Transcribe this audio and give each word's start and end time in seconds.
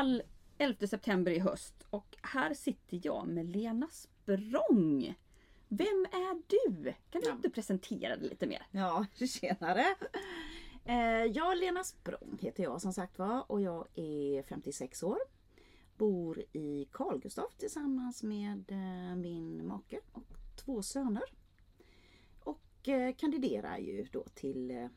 Val 0.00 0.22
11 0.58 0.86
september 0.86 1.32
i 1.32 1.38
höst 1.38 1.74
och 1.90 2.16
här 2.22 2.54
sitter 2.54 3.00
jag 3.02 3.28
med 3.28 3.46
Lena 3.48 3.88
Språng. 3.90 5.14
Vem 5.68 6.06
är 6.12 6.42
du? 6.46 6.94
Kan 7.10 7.20
du 7.20 7.28
Ja. 7.28 7.32
inte 7.34 7.50
presentera 7.50 8.16
dig 8.16 8.28
lite 8.28 8.46
mer? 8.46 8.66
Ja, 8.70 9.06
tjenare! 9.26 9.84
Eh, 10.84 11.24
jag, 11.24 11.58
Lena 11.58 11.84
Språng 11.84 12.38
heter 12.40 12.62
jag 12.62 12.82
som 12.82 12.92
sagt 12.92 13.18
var 13.18 13.50
och 13.52 13.60
jag 13.60 13.86
är 13.94 14.42
56 14.42 15.02
år. 15.02 15.18
Bor 15.96 16.42
i 16.52 16.88
Carl 16.92 17.18
Gustaf 17.20 17.54
tillsammans 17.56 18.22
med 18.22 18.70
eh, 18.72 19.16
min 19.16 19.66
make 19.66 20.00
och 20.12 20.24
två 20.56 20.82
söner. 20.82 21.24
Och 22.40 22.88
eh, 22.88 23.14
kandiderar 23.14 23.78
ju 23.78 24.04
då 24.12 24.24
till, 24.34 24.88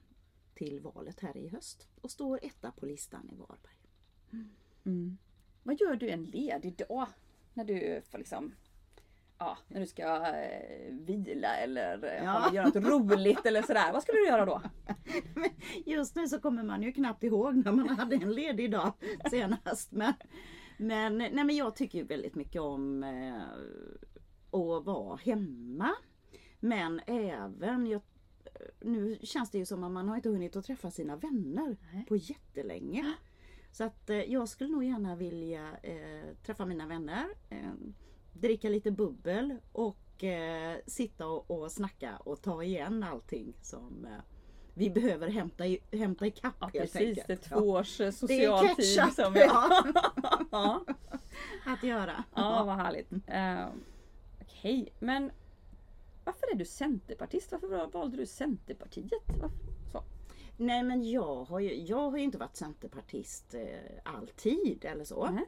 till 0.55 0.79
valet 0.79 1.19
här 1.19 1.37
i 1.37 1.47
höst 1.49 1.87
och 2.01 2.11
står 2.11 2.39
etta 2.43 2.71
på 2.71 2.85
listan 2.85 3.29
i 3.33 3.35
Varberg. 3.35 3.77
Mm. 4.85 5.17
Vad 5.63 5.79
gör 5.79 5.95
du 5.95 6.09
en 6.09 6.23
ledig 6.23 6.75
dag? 6.77 7.07
När 7.53 7.65
du 7.65 8.01
får 8.11 8.17
liksom 8.17 8.53
Ja, 9.37 9.57
när 9.67 9.79
du 9.79 9.85
ska 9.87 10.27
eh, 10.27 10.93
vila 10.93 11.55
eller 11.55 12.03
eh, 12.03 12.23
Ja. 12.23 12.53
göra 12.53 12.65
något 12.65 12.75
roligt 12.75 13.45
eller 13.45 13.61
sådär. 13.61 13.93
Vad 13.93 14.03
ska 14.03 14.11
du 14.11 14.27
göra 14.27 14.45
då? 14.45 14.61
Just 15.85 16.15
nu 16.15 16.27
så 16.27 16.39
kommer 16.39 16.63
man 16.63 16.83
ju 16.83 16.91
knappt 16.91 17.23
ihåg 17.23 17.55
när 17.65 17.71
man 17.71 17.89
hade 17.89 18.15
en 18.15 18.31
ledig 18.33 18.71
dag 18.71 18.93
senast. 19.29 19.91
Men, 19.91 20.13
men, 20.77 21.17
nej, 21.17 21.33
men 21.33 21.55
jag 21.55 21.75
tycker 21.75 21.97
ju 21.99 22.03
väldigt 22.05 22.35
mycket 22.35 22.61
om 22.61 23.03
eh, 23.03 23.41
att 24.59 24.85
vara 24.85 25.15
hemma. 25.15 25.89
Men 26.59 27.01
även, 27.07 27.87
jag, 27.87 28.01
nu 28.81 29.17
känns 29.23 29.49
det 29.51 29.57
ju 29.57 29.65
som 29.65 29.83
att 29.83 29.91
man 29.91 30.09
har 30.09 30.15
inte 30.15 30.29
hunnit 30.29 30.55
att 30.55 30.65
träffa 30.65 30.91
sina 30.91 31.15
vänner 31.15 31.77
Nej. 31.93 32.05
på 32.07 32.15
jättelänge. 32.15 33.13
Så 33.73 33.83
att 33.83 34.09
eh, 34.09 34.17
jag 34.17 34.49
skulle 34.49 34.69
nog 34.69 34.83
gärna 34.83 35.15
vilja 35.15 35.67
eh, 35.83 36.35
träffa 36.45 36.65
mina 36.65 36.87
vänner, 36.87 37.25
eh, 37.49 37.71
dricka 38.33 38.69
lite 38.69 38.91
bubbel 38.91 39.57
och 39.71 39.97
sitta 40.85 41.27
och, 41.27 41.51
och 41.51 41.71
snacka 41.71 42.17
och 42.17 42.41
ta 42.41 42.63
igen 42.63 43.03
allting 43.03 43.53
som 43.61 44.07
vi 44.73 44.89
behöver 44.89 45.27
hämta, 45.27 45.67
i, 45.67 45.79
hämta 45.91 46.27
ikapp 46.27 46.55
Ja, 46.59 46.69
precis, 46.73 46.93
det 46.93 47.03
är 47.03 47.07
enkelt. 47.07 47.41
två 47.41 47.55
års 47.55 48.01
är 48.01 48.11
social 48.11 48.75
tid 48.75 49.13
som 49.15 49.33
vi 49.33 49.39
ja. 49.39 49.83
ja. 50.51 50.85
att 51.65 51.83
göra. 51.83 52.23
Ja, 52.35 52.63
vad 52.63 52.75
härligt. 52.75 53.11
Uh, 53.11 53.81
Okej, 54.41 54.93
men 54.99 55.31
varför 56.23 56.51
är 56.51 56.55
du 56.55 56.65
centerpartist? 56.65 57.51
Varför 57.51 57.87
valde 57.87 58.17
du 58.17 58.25
Centerpartiet? 58.25 59.23
Varför? 59.27 59.72
Nej 60.57 60.83
men 60.83 61.09
jag 61.09 61.43
har 61.43 61.59
ju, 61.59 61.75
jag 61.75 62.09
har 62.09 62.17
ju 62.17 62.23
inte 62.23 62.37
varit 62.37 62.55
centerpartist 62.55 63.53
eh, 63.53 63.99
alltid 64.03 64.85
eller 64.85 65.03
så. 65.03 65.39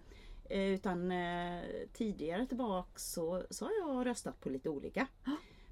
Eh, 0.50 0.74
utan 0.74 1.12
eh, 1.12 1.62
tidigare 1.94 2.46
tillbaks 2.46 3.12
så, 3.14 3.44
så 3.50 3.66
har 3.66 3.72
jag 3.80 4.06
röstat 4.06 4.42
på 4.42 4.50
lite 4.50 4.70
olika. 4.70 5.08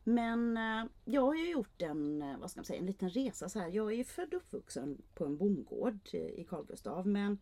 Men 0.04 0.58
eh, 0.58 0.86
jag 1.06 1.22
har 1.22 1.36
ju 1.36 1.52
gjort 1.52 1.82
en, 1.82 2.22
eh, 2.22 2.38
vad 2.38 2.52
ska 2.52 2.60
man 2.60 2.66
säga, 2.66 2.80
en 2.80 2.86
liten 2.86 3.10
resa 3.10 3.50
så 3.50 3.60
här. 3.60 3.70
Jag 3.70 3.92
är 3.92 3.96
ju 3.96 4.04
född 4.04 4.34
och 4.34 4.38
uppvuxen 4.38 5.02
på 5.14 5.26
en 5.26 5.38
bondgård 5.38 6.00
i 6.14 6.46
Carl 6.50 6.66
Gustaf 6.66 7.06
men 7.06 7.38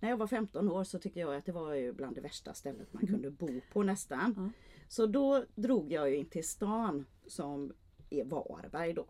när 0.00 0.08
jag 0.08 0.16
var 0.16 0.26
15 0.26 0.70
år 0.70 0.84
så 0.84 0.98
tyckte 0.98 1.20
jag 1.20 1.34
att 1.34 1.46
det 1.46 1.52
var 1.52 1.74
ju 1.74 1.92
bland 1.92 2.14
det 2.14 2.20
värsta 2.20 2.54
stället 2.54 2.92
man 2.92 3.06
kunde 3.06 3.30
bo 3.30 3.60
på 3.72 3.82
nästan. 3.82 4.34
Ja. 4.36 4.50
Så 4.88 5.06
då 5.06 5.44
drog 5.54 5.92
jag 5.92 6.10
ju 6.10 6.16
in 6.16 6.26
till 6.26 6.48
stan 6.48 7.06
som 7.26 7.72
är 8.10 8.24
Varberg 8.24 8.92
då. 8.92 9.06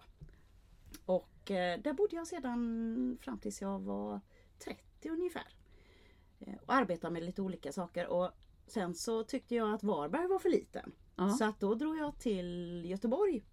Och 1.07 1.32
där 1.47 1.93
bodde 1.93 2.17
jag 2.17 2.27
sedan 2.27 3.19
fram 3.21 3.39
tills 3.39 3.63
jag 3.63 3.81
var 3.81 4.21
30 4.59 5.09
ungefär. 5.09 5.57
Eh, 6.39 6.55
och 6.67 6.75
arbetade 6.75 7.13
med 7.13 7.23
lite 7.23 7.43
olika 7.43 7.73
saker 7.73 8.07
och 8.07 8.31
sen 8.67 8.95
så 8.95 9.25
tyckte 9.25 9.55
jag 9.55 9.75
att 9.75 9.83
Varberg 9.83 10.27
var 10.27 10.39
för 10.39 10.49
liten. 10.49 10.93
Ja. 11.17 11.29
Så 11.29 11.45
att 11.45 11.61
då 11.61 11.75
drog 11.75 11.97
jag 11.97 12.19
till 12.19 12.83
Göteborg. 12.87 13.45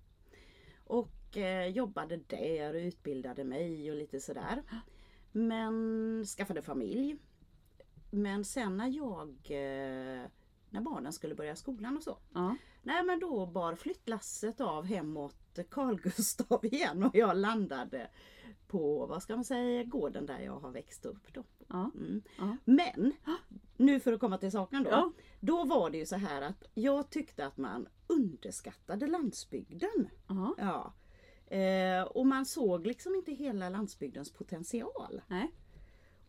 Och 0.84 1.38
eh, 1.38 1.68
jobbade 1.68 2.18
där 2.18 2.74
och 2.74 2.80
utbildade 2.80 3.44
mig 3.44 3.92
och 3.92 3.98
lite 3.98 4.20
sådär. 4.20 4.64
Men 5.32 6.26
skaffade 6.26 6.62
familj. 6.62 7.18
Men 8.12 8.46
sen 8.46 8.78
när 8.78 8.88
jag, 8.88 9.30
eh, 9.50 10.28
när 10.70 10.82
barnen 10.82 11.14
skulle 11.14 11.36
börja 11.36 11.56
skolan 11.56 11.98
och 11.98 12.04
så. 12.04 12.18
Ja. 12.34 12.56
Nej 12.84 13.04
men 13.04 13.20
då 13.20 13.46
bar 13.46 13.76
flyttlasset 13.76 14.62
av 14.62 14.86
hemåt 14.86 15.60
Carl 15.70 16.02
Gustaf 16.02 16.64
igen 16.64 17.04
och 17.04 17.16
jag 17.16 17.38
landade 17.38 18.10
på, 18.68 19.06
vad 19.06 19.24
ska 19.24 19.36
man 19.36 19.46
säga, 19.46 19.84
gården 19.84 20.26
där 20.26 20.40
jag 20.40 20.60
har 20.60 20.72
växt 20.72 21.06
upp 21.06 21.34
då. 21.34 21.44
Ja. 21.68 21.92
Mm. 21.96 22.22
Ja. 22.38 22.58
Men, 22.66 23.14
nu 23.78 24.00
för 24.00 24.14
att 24.14 24.20
komma 24.20 24.38
till 24.38 24.52
saken 24.52 24.84
då. 24.84 25.14
Då 25.40 25.66
var 25.66 25.90
det 25.90 25.98
ju 25.98 26.06
så 26.06 26.16
här 26.16 26.42
att 26.42 26.64
jag 26.74 27.10
tyckte 27.10 27.46
att 27.46 27.58
man 27.58 27.88
underskattade 28.08 29.08
landsbygden. 29.08 30.10
Ja. 30.28 30.56
Ja. 30.58 30.94
Eh, 31.56 32.04
och 32.04 32.26
man 32.26 32.46
såg 32.46 32.88
liksom 32.88 33.16
inte 33.16 33.32
hela 33.32 33.70
landsbygdens 33.70 34.32
potential. 34.32 35.22
Nej. 35.28 35.52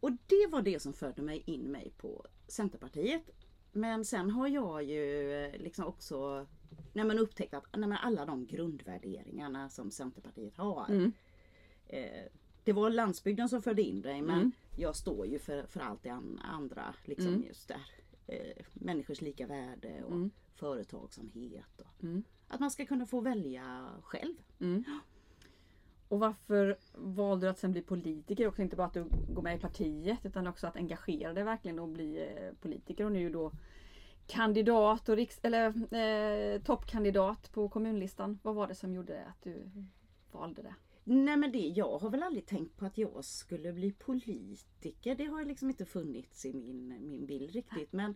Och 0.00 0.10
det 0.12 0.46
var 0.50 0.62
det 0.62 0.82
som 0.82 0.92
förde 0.92 1.22
mig 1.22 1.42
in 1.46 1.62
mig 1.62 1.92
på 1.96 2.26
Centerpartiet. 2.48 3.30
Men 3.72 4.04
sen 4.04 4.30
har 4.30 4.48
jag 4.48 4.82
ju 4.82 5.32
eh, 5.44 5.60
liksom 5.60 5.84
också 5.86 6.46
nej 6.92 7.04
men 7.04 7.18
upptäckt 7.18 7.54
att 7.54 7.64
nej 7.76 7.88
men 7.88 7.98
alla 7.98 8.26
de 8.26 8.46
grundvärderingarna 8.46 9.68
som 9.68 9.90
Centerpartiet 9.90 10.56
har. 10.56 10.86
Mm. 10.88 11.12
Eh, 11.86 12.22
det 12.64 12.72
var 12.72 12.90
landsbygden 12.90 13.48
som 13.48 13.62
förde 13.62 13.82
in 13.82 14.02
dig 14.02 14.22
men 14.22 14.36
Mm. 14.38 14.52
jag 14.76 14.96
står 14.96 15.26
ju 15.26 15.38
för, 15.38 15.66
för 15.66 15.80
allt 15.80 16.02
det 16.02 16.08
an- 16.10 16.40
andra. 16.44 16.94
Liksom 17.04 17.28
Mm. 17.34 17.42
just 17.46 17.68
där. 17.68 17.86
Eh, 18.26 18.64
människors 18.74 19.20
lika 19.20 19.46
värde 19.46 20.02
och 20.04 20.12
Mm. 20.12 20.30
företagsamhet. 20.54 21.80
Och 21.80 22.04
Mm. 22.04 22.22
Att 22.48 22.60
man 22.60 22.70
ska 22.70 22.86
kunna 22.86 23.06
få 23.06 23.20
välja 23.20 23.88
själv. 24.02 24.34
Och 26.10 26.20
varför 26.20 26.76
valde 26.94 27.46
du 27.46 27.50
att 27.50 27.58
sen 27.58 27.72
bli 27.72 27.82
politiker? 27.82 28.46
Också 28.46 28.62
inte 28.62 28.76
bara 28.76 28.86
att 28.86 28.94
du 28.94 29.04
går 29.28 29.42
med 29.42 29.56
i 29.56 29.60
partiet 29.60 30.18
utan 30.26 30.46
också 30.46 30.66
att 30.66 30.76
engagera 30.76 31.32
dig 31.32 31.44
verkligen 31.44 31.78
och 31.78 31.88
bli 31.88 32.18
eh, 32.18 32.54
politiker 32.60 33.04
och 33.04 33.12
nu 33.12 33.30
då 33.30 33.52
kandidat 34.26 35.08
och 35.08 35.16
riks 35.16 35.40
eller 35.42 35.94
eh, 35.94 36.62
toppkandidat 36.62 37.52
på 37.52 37.68
kommunlistan. 37.68 38.38
Vad 38.42 38.54
var 38.54 38.66
det 38.66 38.74
som 38.74 38.94
gjorde 38.94 39.24
att 39.24 39.42
du 39.42 39.70
valde 40.32 40.62
det? 40.62 40.74
Nej 41.04 41.36
men 41.36 41.52
det, 41.52 41.58
jag 41.58 41.98
har 41.98 42.10
väl 42.10 42.22
aldrig 42.22 42.46
tänkt 42.46 42.76
på 42.76 42.86
att 42.86 42.98
jag 42.98 43.24
skulle 43.24 43.72
bli 43.72 43.92
politiker. 43.92 45.14
Det 45.14 45.24
har 45.24 45.44
liksom 45.44 45.70
inte 45.70 45.84
funnits 45.84 46.44
i 46.44 46.52
min, 46.54 47.06
min 47.08 47.26
bild 47.26 47.50
riktigt. 47.50 47.92
Men 47.92 48.14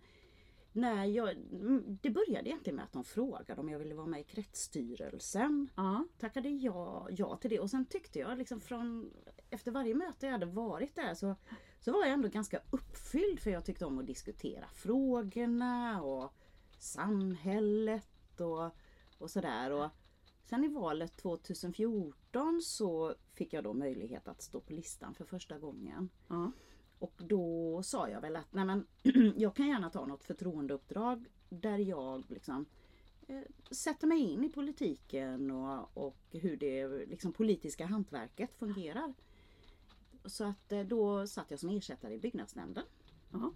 när 0.77 1.05
jag, 1.05 1.31
mm, 1.31 1.99
det 2.03 2.11
började 2.11 2.49
egentligen 2.49 2.77
med 2.77 2.85
att 2.85 2.93
de 2.93 3.05
frågade 3.05 3.61
om 3.61 3.69
jag 3.69 3.79
ville 3.79 3.95
vara 3.95 4.07
med 4.07 4.21
i 4.21 4.25
kretsstyrelsen. 4.25 5.69
Ja. 5.77 6.05
Tackade 6.19 6.49
jag 6.49 7.09
ja 7.11 7.37
till 7.37 7.51
det 7.51 7.61
och 7.61 7.71
sen 7.71 7.87
tyckte 7.87 8.19
jag 8.19 8.39
liksom 8.39 8.61
från 8.61 9.13
efter 9.51 9.71
varje 9.71 9.95
möte 9.95 10.27
jag 10.27 10.33
hade 10.33 10.47
varit 10.47 10.95
där 10.95 11.15
så, 11.15 11.37
så 11.81 11.93
var 11.93 12.01
jag 12.01 12.13
ändå 12.13 12.29
ganska 12.29 12.61
uppfylld 12.71 13.41
för 13.41 13.51
jag 13.51 13.65
tyckte 13.65 13.85
om 13.85 13.99
att 13.99 14.07
diskutera 14.07 14.69
frågorna 14.69 16.03
och 16.03 16.33
samhället 16.79 18.41
och, 18.41 18.71
och 19.19 19.31
sådär. 19.31 19.71
Och 19.71 19.91
sen 20.45 20.65
i 20.65 20.69
valet 20.69 21.17
2014 21.17 22.61
så 22.63 23.15
fick 23.33 23.53
jag 23.53 23.65
då 23.65 23.75
möjlighet 23.75 24.29
att 24.29 24.43
stå 24.43 24.61
på 24.61 24.73
listan 24.73 25.15
för 25.15 25.25
första 25.25 25.59
gången. 25.59 26.09
Ja. 26.29 26.53
Och 26.99 27.13
då 27.19 27.83
sa 27.83 28.09
jag 28.09 28.21
väl 28.21 28.37
att 28.37 28.53
nej 28.53 28.65
men, 28.65 28.87
jag 29.37 29.57
kan 29.57 29.69
gärna 29.69 29.91
ta 29.91 30.07
något 30.07 30.25
förtroendeuppdrag 30.25 31.27
där 31.49 31.79
jag 31.79 32.25
liksom 32.31 32.67
eh, 33.29 33.41
sätter 33.71 34.07
mig 34.07 34.19
in 34.19 34.45
i 34.45 34.49
politiken 34.49 35.51
och, 35.51 35.97
och 35.97 36.17
hur 36.31 36.57
det 36.57 36.89
liksom, 37.07 37.33
politiska 37.33 37.87
hantverket 37.87 38.55
fungerar. 38.57 39.15
Så 40.25 40.45
att 40.45 40.73
eh, 40.73 40.81
då 40.81 41.27
satt 41.27 41.51
jag 41.51 41.61
som 41.61 41.71
ersättare 41.71 42.15
i 42.15 42.19
byggnadsnämnden. 42.19 42.85
Ja. 43.33 43.53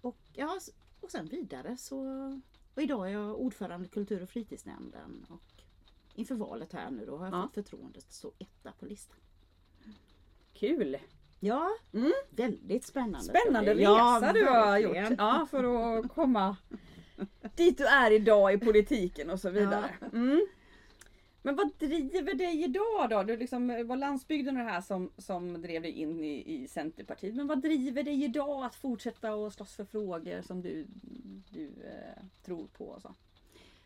Och, 0.00 0.18
ja, 0.32 0.60
och 1.00 1.10
sen 1.10 1.26
vidare 1.26 1.76
så 1.76 2.00
och 2.74 2.82
idag 2.82 3.08
är 3.08 3.12
jag 3.12 3.40
ordförande 3.40 3.86
i 3.86 3.88
kultur 3.88 4.22
och 4.22 4.28
fritidsnämnden 4.28 5.26
och 5.28 5.62
inför 6.14 6.34
valet 6.34 6.72
här 6.72 6.90
nu 6.90 7.06
då 7.06 7.16
har 7.16 7.26
jag 7.26 7.34
Ja. 7.34 7.42
fått 7.42 7.54
förtroendet 7.54 8.04
att 8.04 8.12
stå 8.12 8.32
etta 8.38 8.72
på 8.72 8.86
listan. 8.86 9.16
Kul! 10.52 10.98
Ja, 11.40 11.68
Mm. 11.92 12.12
väldigt 12.30 12.84
spännande. 12.84 13.20
Spännande 13.40 13.74
bli. 13.74 13.82
Ja, 13.84 14.18
resa 14.22 14.32
du 14.32 14.44
har 14.44 14.70
verkligen. 14.70 15.10
gjort 15.10 15.18
ja, 15.18 15.46
för 15.50 15.98
att 15.98 16.08
komma 16.14 16.56
dit 17.56 17.78
du 17.78 17.86
är 17.86 18.10
idag 18.10 18.52
i 18.52 18.58
politiken 18.58 19.30
och 19.30 19.40
så 19.40 19.50
vidare. 19.50 19.90
Mm. 20.12 20.46
Men 21.42 21.56
vad 21.56 21.70
driver 21.78 22.34
dig 22.34 22.64
idag 22.64 23.10
då? 23.10 23.22
Du 23.22 23.36
liksom, 23.36 23.66
det 23.66 23.84
var 23.84 23.96
landsbygden 23.96 24.56
och 24.56 24.64
det 24.64 24.70
här 24.70 24.80
som, 24.80 25.10
som 25.18 25.62
drev 25.62 25.82
dig 25.82 25.90
in 25.90 26.24
i, 26.24 26.54
i 26.54 26.68
Centerpartiet. 26.68 27.34
Men 27.34 27.46
vad 27.46 27.62
driver 27.62 28.02
dig 28.02 28.24
idag 28.24 28.64
att 28.64 28.74
fortsätta 28.74 29.34
och 29.34 29.52
slåss 29.52 29.74
för 29.74 29.84
frågor 29.84 30.42
som 30.42 30.62
du, 30.62 30.86
du 31.50 31.64
eh, 31.66 32.24
tror 32.44 32.66
på? 32.66 32.84
Och 32.84 33.02
så? 33.02 33.14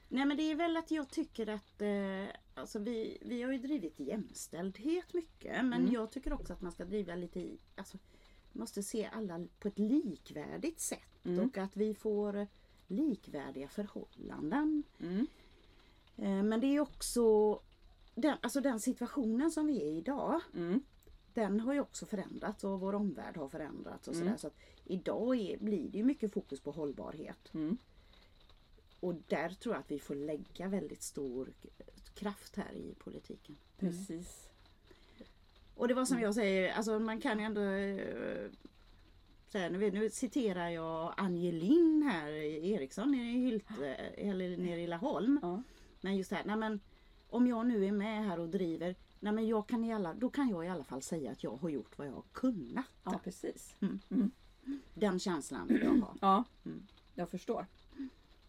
Nej 0.08 0.24
men 0.26 0.36
det 0.36 0.50
är 0.50 0.54
väl 0.54 0.76
att 0.76 0.90
jag 0.90 1.08
tycker 1.10 1.46
att 1.48 1.82
eh, 1.82 2.34
alltså 2.54 2.78
vi, 2.78 3.18
vi 3.20 3.42
har 3.42 3.52
ju 3.52 3.58
drivit 3.58 4.00
jämställdhet 4.00 5.14
mycket 5.14 5.64
men 5.64 5.72
Mm. 5.80 5.92
jag 5.92 6.10
tycker 6.10 6.32
också 6.32 6.52
att 6.52 6.60
man 6.62 6.72
ska 6.72 6.84
driva 6.84 7.14
lite 7.14 7.40
i, 7.40 7.58
alltså, 7.76 7.98
måste 8.52 8.82
se 8.82 9.08
alla 9.12 9.46
på 9.58 9.68
ett 9.68 9.78
likvärdigt 9.78 10.80
sätt 10.80 11.24
Mm. 11.24 11.46
och 11.48 11.58
att 11.58 11.76
vi 11.76 11.94
får 11.94 12.46
likvärdiga 12.86 13.68
förhållanden. 13.68 14.82
Mm. 15.00 15.26
Eh, 16.16 16.42
Men 16.42 16.60
det 16.60 16.66
är 16.66 16.80
också 16.80 17.22
den, 18.14 18.36
alltså 18.42 18.60
den 18.60 18.80
situationen 18.80 19.50
som 19.50 19.66
vi 19.66 19.82
är 19.82 19.86
i 19.86 19.96
idag. 19.96 20.40
Mm. 20.54 20.82
Den 21.34 21.60
har 21.60 21.72
ju 21.74 21.80
också 21.80 22.06
förändrats 22.06 22.64
och 22.64 22.80
vår 22.80 22.94
omvärld 22.94 23.36
har 23.36 23.48
förändrats 23.48 24.08
och 24.08 24.14
Mm. 24.14 24.26
sådär. 24.26 24.36
Så 24.36 24.46
att 24.46 24.56
idag 24.84 25.36
är, 25.36 25.58
blir 25.58 25.88
det 25.90 25.98
ju 25.98 26.04
mycket 26.04 26.32
fokus 26.32 26.60
på 26.60 26.70
hållbarhet. 26.70 27.54
Mm. 27.54 27.78
Och 29.00 29.14
där 29.28 29.48
tror 29.48 29.74
jag 29.74 29.80
att 29.80 29.90
vi 29.90 29.98
får 29.98 30.14
lägga 30.14 30.68
väldigt 30.68 31.02
stor 31.02 31.52
kraft 32.14 32.56
här 32.56 32.72
i 32.72 32.94
politiken. 32.98 33.56
Precis. 33.78 34.48
Och 35.74 35.88
det 35.88 35.94
var 35.94 36.04
som 36.04 36.20
jag 36.20 36.34
säger, 36.34 36.72
alltså 36.72 36.98
man 36.98 37.20
kan 37.20 37.38
ju 37.38 37.44
ändå 37.44 37.60
eh, 37.62 38.50
säga, 39.48 39.68
nu, 39.70 39.90
nu 39.90 40.10
citerar 40.10 40.68
jag 40.68 41.14
Angelin 41.16 42.02
här, 42.12 42.28
Eriksson 42.64 43.10
nere 43.10 43.26
i 43.30 43.32
Hylte, 43.38 43.94
eller 43.94 44.56
nere 44.56 44.80
i 44.80 44.86
Laholm. 44.86 45.38
Ja. 45.42 45.62
Men 46.00 46.16
just 46.16 46.30
det 46.30 46.36
här, 46.36 46.44
nej 46.44 46.56
men 46.56 46.80
om 47.30 47.46
jag 47.46 47.66
nu 47.66 47.84
är 47.86 47.92
med 47.92 48.24
här 48.24 48.40
och 48.40 48.48
driver, 48.48 48.94
nej 49.20 49.32
men 49.32 49.46
jag 49.48 49.66
kan 49.68 49.84
i 49.84 49.92
alla, 49.92 50.14
då 50.14 50.30
kan 50.30 50.48
jag 50.48 50.64
i 50.64 50.68
alla 50.68 50.84
fall 50.84 51.02
säga 51.02 51.30
att 51.30 51.42
jag 51.44 51.56
har 51.56 51.68
gjort 51.68 51.98
vad 51.98 52.06
jag 52.06 52.12
har 52.12 52.24
kunnat. 52.32 52.84
ja, 53.04 53.20
precis. 53.24 53.76
Den 54.94 55.18
känslan 55.18 55.66
vill 55.68 55.82
jag 55.82 55.90
ha. 56.00 56.14
Ja, 56.20 56.44
Mm. 56.64 56.86
jag 57.14 57.28
förstår. 57.30 57.66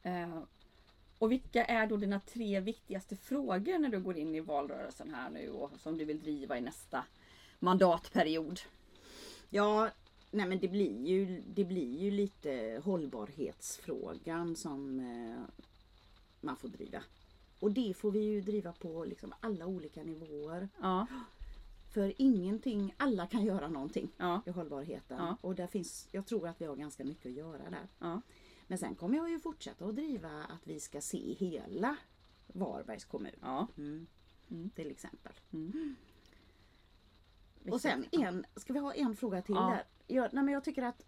Eh, 0.04 0.40
och 1.20 1.32
vilka 1.32 1.66
är 1.66 1.88
då 1.88 1.98
dina 1.98 2.20
tre 2.20 2.60
viktigaste 2.60 3.16
frågor 3.16 3.80
när 3.80 3.90
du 3.90 4.00
går 4.00 4.18
in 4.18 4.36
i 4.36 4.40
valrörelsen 4.40 5.14
här 5.14 5.30
nu 5.30 5.50
och 5.50 5.72
som 5.80 5.98
du 5.98 6.06
vill 6.06 6.20
driva 6.20 6.58
i 6.58 6.62
nästa 6.62 7.06
mandatperiod? 7.60 8.60
Ja, 9.50 9.90
nej 10.32 10.48
men 10.48 10.60
det 10.60 10.68
blir 10.68 11.08
ju, 11.08 11.44
det 11.48 11.66
blir 11.66 12.00
ju 12.00 12.12
lite 12.12 12.82
hållbarhetsfrågan 12.84 14.56
som 14.56 15.00
eh, 15.00 15.66
man 16.42 16.56
får 16.56 16.68
driva. 16.68 17.04
Och 17.60 17.72
det 17.72 17.94
får 17.98 18.12
vi 18.12 18.20
ju 18.20 18.42
driva 18.42 18.74
på 18.74 19.06
liksom 19.06 19.34
alla 19.40 19.66
olika 19.66 20.04
nivåer. 20.04 20.70
Ja, 20.82 21.08
För 21.94 22.14
ingenting, 22.18 22.94
alla 22.98 23.28
kan 23.28 23.46
göra 23.46 23.68
någonting 23.68 24.12
ja, 24.18 24.42
i 24.46 24.50
hållbarheten. 24.50 25.18
Ja. 25.18 25.38
Och 25.42 25.56
där 25.56 25.68
finns, 25.68 26.08
jag 26.12 26.26
tror 26.26 26.48
att 26.48 26.62
vi 26.62 26.66
har 26.66 26.76
ganska 26.76 27.04
mycket 27.04 27.26
att 27.26 27.38
göra 27.38 27.70
där. 27.70 27.88
Men 28.70 28.78
sen 28.78 28.96
kommer 28.96 29.18
jag 29.18 29.30
ju 29.30 29.40
fortsätta 29.40 29.86
att 29.86 29.96
driva 29.96 30.30
att 30.44 30.68
vi 30.68 30.80
ska 30.80 31.02
se 31.02 31.34
hela 31.34 31.96
Varbergs 32.48 33.06
kommun. 33.06 33.36
ja. 33.42 33.68
Mm. 33.78 34.08
Mm. 34.52 34.70
Till 34.70 34.92
exempel. 34.92 35.34
Mm. 35.54 35.96
Och 37.72 37.82
sen 37.82 38.06
en, 38.12 38.46
ska 38.56 38.74
vi 38.74 38.80
ha 38.80 38.94
en 38.94 39.16
fråga 39.16 39.42
till 39.42 39.56
Ja. 39.56 39.70
där? 39.70 39.84
Jag, 40.16 40.34
nej 40.34 40.44
men 40.44 40.54
jag 40.54 40.64
tycker 40.64 40.84
att 40.84 41.06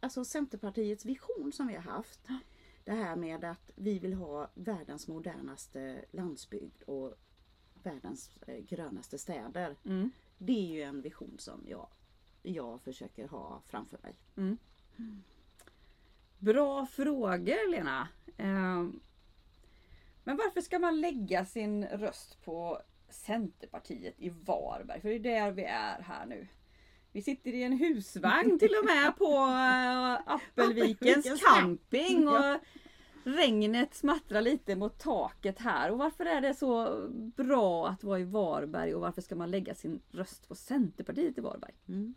alltså 0.00 0.24
Centerpartiets 0.24 1.04
vision 1.04 1.52
som 1.52 1.66
vi 1.66 1.74
har 1.74 1.82
haft. 1.82 2.20
Det 2.84 2.92
här 2.92 3.16
med 3.16 3.44
att 3.44 3.70
vi 3.74 3.98
vill 3.98 4.14
ha 4.14 4.50
världens 4.54 5.08
modernaste 5.08 6.04
landsbygd 6.10 6.82
och 6.82 7.14
världens 7.82 8.30
eh, 8.46 8.64
grönaste 8.64 9.18
städer. 9.18 9.76
Mm. 9.84 10.10
Det 10.38 10.52
är 10.52 10.74
ju 10.74 10.82
en 10.82 11.00
vision 11.02 11.34
som 11.38 11.64
jag, 11.68 11.88
jag 12.42 12.80
försöker 12.82 13.28
ha 13.28 13.60
framför 13.66 13.98
mig. 14.02 14.14
Mm. 14.36 14.58
Bra 16.44 16.86
frågor 16.86 17.70
Lena. 17.70 18.08
Eh, 18.36 18.84
men 20.24 20.36
varför 20.36 20.60
ska 20.60 20.78
man 20.78 21.00
lägga 21.00 21.44
sin 21.44 21.84
röst 21.86 22.44
på 22.44 22.80
Centerpartiet 23.10 24.14
i 24.18 24.28
Varberg? 24.28 25.00
För 25.00 25.08
det 25.08 25.14
är 25.14 25.18
där 25.18 25.52
vi 25.52 25.64
är 25.64 26.02
här 26.02 26.26
nu. 26.26 26.48
Vi 27.12 27.22
sitter 27.22 27.54
i 27.54 27.62
en 27.62 27.72
husvagn 27.72 28.58
till 28.58 28.74
och 28.80 28.84
med 28.84 29.16
på 29.16 29.34
eh, 29.34 30.34
Appelvikens 30.34 31.26
Appelvikens 31.26 31.42
camping. 31.42 32.28
Och 32.28 32.60
regnet 33.24 33.94
smattrar 33.94 34.42
lite 34.42 34.76
mot 34.76 34.98
taket 34.98 35.58
här. 35.58 35.90
Och 35.90 35.98
varför 35.98 36.24
är 36.24 36.40
det 36.40 36.54
så 36.54 37.04
bra 37.36 37.88
att 37.88 38.04
vara 38.04 38.20
i 38.20 38.24
Varberg 38.24 38.94
och 38.94 39.00
varför 39.00 39.22
ska 39.22 39.34
man 39.34 39.50
lägga 39.50 39.74
sin 39.74 40.00
röst 40.10 40.48
på 40.48 40.54
Centerpartiet 40.54 41.38
i 41.38 41.40
Varberg? 41.40 41.74
Mm. 41.88 42.14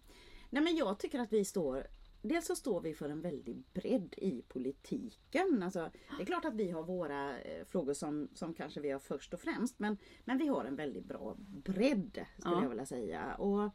Nej 0.50 0.64
men 0.64 0.76
jag 0.76 1.00
tycker 1.00 1.20
att 1.20 1.34
vi 1.34 1.46
står 1.46 1.88
Dels 2.28 2.46
så 2.46 2.56
står 2.56 2.82
vi 2.82 2.94
för 2.94 3.10
en 3.10 3.22
väldig 3.22 3.64
bredd 3.74 4.14
i 4.18 4.42
politiken. 4.48 5.64
Alltså, 5.64 5.90
det 6.18 6.22
är 6.24 6.26
klart 6.26 6.46
att 6.46 6.56
vi 6.56 6.72
har 6.72 6.84
våra 6.84 7.40
eh, 7.42 7.66
frågor 7.66 7.94
som, 7.94 8.28
som 8.34 8.54
kanske 8.54 8.80
vi 8.82 8.92
har 8.92 9.00
först 9.00 9.34
och 9.34 9.40
främst. 9.40 9.80
Men, 9.80 9.98
men 10.26 10.38
vi 10.38 10.48
har 10.48 10.66
en 10.66 10.76
väldigt 10.76 11.06
bra 11.06 11.36
bredd 11.64 12.26
skulle 12.38 12.56
Ja. 12.56 12.62
jag 12.64 12.70
vilja 12.70 12.86
säga. 12.86 13.36
Och 13.36 13.70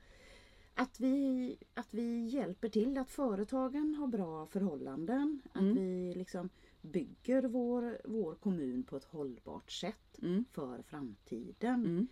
att 0.75 1.01
vi, 1.01 1.57
att 1.75 1.95
vi 1.95 2.25
hjälper 2.27 2.69
till 2.69 2.99
att 2.99 3.11
företagen 3.11 3.95
har 3.95 4.07
bra 4.07 4.47
förhållanden. 4.47 5.41
Mm. 5.55 5.71
Att 5.73 5.77
vi 5.77 6.15
liksom 6.15 6.49
bygger 6.81 7.43
vår, 7.43 8.01
vår 8.05 8.35
kommun 8.35 8.83
på 8.83 8.97
ett 8.97 9.05
hållbart 9.05 9.71
sätt 9.71 10.19
Mm. 10.23 10.45
för 10.53 10.83
framtiden. 10.83 11.75
Mm. 11.87 12.07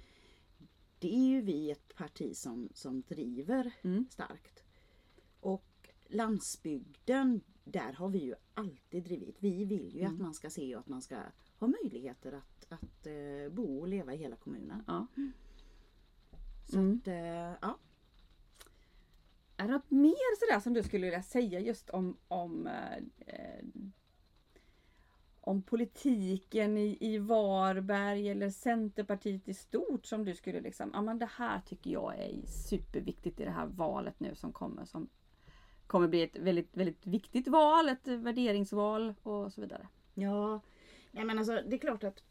Det 0.98 1.14
är 1.14 1.26
ju 1.28 1.40
vi 1.40 1.70
ett 1.70 1.94
parti 1.96 2.36
som, 2.36 2.68
som 2.74 3.02
driver 3.02 3.72
Mm. 3.82 4.06
starkt. 4.10 4.62
Och 5.40 5.64
landsbygden, 6.10 7.40
där 7.64 7.92
har 7.92 8.08
vi 8.08 8.18
ju 8.18 8.34
alltid 8.54 9.04
drivit. 9.04 9.36
Vi 9.38 9.64
vill 9.64 9.94
ju 9.94 10.00
Mm. 10.00 10.12
att 10.14 10.20
man 10.20 10.34
ska 10.34 10.50
se 10.50 10.74
och 10.74 10.80
att 10.80 10.88
man 10.88 11.02
ska 11.02 11.18
ha 11.58 11.66
möjligheter 11.82 12.32
att, 12.32 12.66
att 12.72 13.06
eh, 13.06 13.52
bo 13.52 13.80
och 13.80 13.88
leva 13.88 14.14
i 14.14 14.16
hela 14.16 14.36
kommunen. 14.36 14.82
Ja. 14.86 15.06
Så 16.68 16.78
Mm. 16.78 16.96
att, 17.02 17.08
eh, 17.08 17.14
ja. 17.62 17.78
Är 19.56 19.66
det 19.66 19.72
något 19.72 19.90
mer 19.90 20.36
sådär 20.46 20.60
som 20.60 20.72
du 20.74 20.82
skulle 20.82 21.06
vilja 21.06 21.22
säga 21.22 21.60
just 21.60 21.90
om, 21.90 22.16
om, 22.28 22.66
eh, 22.66 22.96
eh, 23.26 23.64
om 25.40 25.62
politiken 25.62 26.76
i, 26.78 26.96
i 27.00 27.18
Varberg 27.18 28.28
eller 28.28 28.50
Centerpartiet 28.50 29.48
i 29.48 29.54
stort 29.54 30.06
som 30.06 30.24
du 30.24 30.34
skulle 30.34 30.60
liksom, 30.60 30.90
ja 30.94 31.02
men 31.02 31.18
det 31.18 31.28
här 31.36 31.60
tycker 31.60 31.90
jag 31.90 32.18
är 32.18 32.46
superviktigt 32.46 33.40
i 33.40 33.44
det 33.44 33.50
här 33.50 33.66
valet 33.66 34.20
nu 34.20 34.34
som 34.34 34.52
kommer 34.52 34.84
som 34.84 35.08
kommer 35.90 36.08
bli 36.08 36.22
ett 36.22 36.36
väldigt, 36.38 36.76
väldigt 36.76 37.06
viktigt 37.06 37.48
val, 37.48 37.88
ett 37.88 38.08
värderingsval 38.08 39.14
och 39.22 39.52
så 39.52 39.60
vidare. 39.60 39.88
Ja, 40.14 40.60
nej 41.10 41.24
men 41.24 41.38
alltså 41.38 41.52
det 41.66 41.76
är 41.76 41.78
klart 41.78 42.04
att 42.04 42.22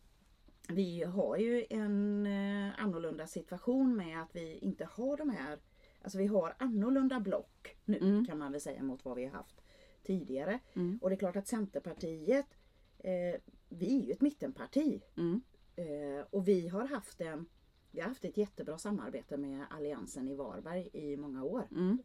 vi 0.70 1.04
har 1.04 1.38
ju 1.38 1.66
en 1.70 2.26
eh, 2.26 2.84
annorlunda 2.84 3.28
situation 3.28 3.96
med 3.96 4.22
att 4.22 4.36
vi 4.36 4.58
inte 4.58 4.86
har 4.92 5.18
de 5.18 5.30
här, 5.30 5.60
alltså 6.02 6.18
vi 6.18 6.28
har 6.28 6.56
annorlunda 6.60 7.20
block 7.20 7.78
nu 7.86 7.98
Mm. 7.98 8.26
kan 8.26 8.38
man 8.38 8.52
väl 8.52 8.62
säga 8.62 8.84
mot 8.84 9.06
vad 9.06 9.16
vi 9.16 9.26
har 9.26 9.32
haft 9.32 9.62
tidigare. 10.04 10.60
Mm. 10.74 11.00
Och 11.02 11.10
det 11.10 11.16
är 11.16 11.20
klart 11.20 11.36
att 11.36 11.48
Centerpartiet, 11.48 12.46
eh, 12.98 13.42
vi 13.70 14.00
är 14.02 14.06
ju 14.06 14.12
ett 14.12 14.22
mittenparti 14.22 15.02
Mm. 15.18 15.42
eh, 15.76 16.26
och 16.30 16.48
vi 16.48 16.68
har 16.68 16.88
haft 16.88 17.22
en 17.22 17.46
vi 17.92 18.02
har 18.02 18.08
haft 18.08 18.26
ett 18.26 18.38
jättebra 18.38 18.78
samarbete 18.78 19.38
med 19.38 19.66
Alliansen 19.70 20.28
i 20.28 20.36
Varberg 20.36 20.90
i 20.94 21.18
många 21.18 21.44
år. 21.44 21.68
Mm. 21.72 21.98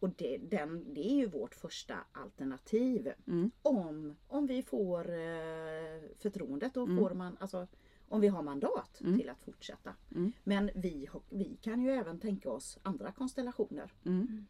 Och 0.00 0.10
det, 0.16 0.38
den, 0.38 0.94
det 0.94 1.00
är 1.10 1.14
ju 1.14 1.26
vårt 1.26 1.54
första 1.54 1.94
alternativ. 2.12 3.12
Mm. 3.26 3.50
Om, 3.62 4.16
om 4.28 4.46
vi 4.46 4.62
får 4.62 5.00
eh, 5.10 6.00
förtroendet 6.18 6.76
och 6.76 6.88
Mm. 6.88 6.98
får 6.98 7.14
man, 7.14 7.36
alltså, 7.40 7.66
om 8.08 8.20
vi 8.20 8.28
har 8.28 8.42
mandat 8.42 9.00
Mm. 9.00 9.18
till 9.18 9.28
att 9.30 9.42
fortsätta. 9.42 9.94
Mm. 10.14 10.32
Men 10.44 10.70
vi, 10.74 11.08
vi 11.28 11.56
kan 11.60 11.82
ju 11.82 11.90
även 11.90 12.20
tänka 12.20 12.50
oss 12.50 12.78
andra 12.82 13.12
konstellationer. 13.12 13.92
Mm. 14.06 14.46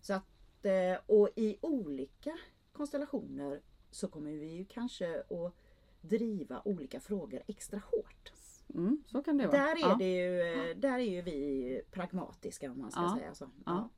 Så 0.00 0.14
att, 0.14 0.64
eh, 0.64 0.98
och 1.06 1.28
i 1.36 1.58
olika 1.60 2.38
konstellationer 2.72 3.60
så 3.90 4.08
kommer 4.08 4.30
vi 4.30 4.46
ju 4.46 4.64
kanske 4.64 5.20
att 5.20 5.54
driva 6.00 6.62
olika 6.64 7.00
frågor 7.00 7.42
extra 7.46 7.78
hårt. 7.92 8.32
Mm. 8.74 9.02
Så 9.06 9.22
kan 9.22 9.36
det 9.38 9.46
vara. 9.46 9.56
Där 9.56 9.76
är, 9.76 9.80
ja. 9.80 9.96
det 9.98 10.14
ju, 10.16 10.40
eh, 10.70 10.76
där 10.76 10.98
är 10.98 11.10
ju 11.10 11.22
vi 11.22 11.80
pragmatiska 11.90 12.70
om 12.70 12.78
man 12.80 12.90
ska 12.90 13.00
Ja. 13.02 13.16
säga 13.18 13.34
så. 13.34 13.50
Ja. 13.66 13.88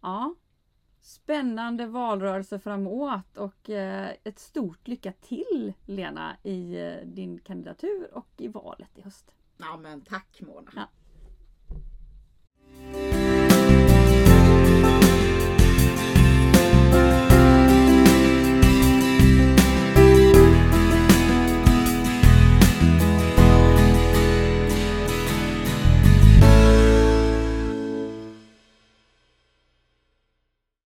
Ja. 0.00 0.34
Spännande 1.00 1.86
valrörelse 1.86 2.58
framåt 2.58 3.36
och 3.36 3.70
eh, 3.70 4.10
ett 4.24 4.38
stort 4.38 4.88
lycka 4.88 5.12
till 5.12 5.72
Lena 5.84 6.36
i 6.42 6.80
eh, 6.80 7.06
din 7.06 7.38
kandidatur 7.38 8.14
och 8.14 8.28
i 8.36 8.48
valet 8.48 8.98
i 8.98 9.02
höst. 9.02 9.34
ja 9.56 9.76
men 9.76 10.00
tack 10.00 10.40
Mona. 10.40 10.70
Ja. 10.76 10.88